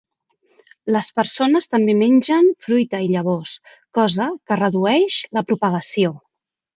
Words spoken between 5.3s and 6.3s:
la propagació.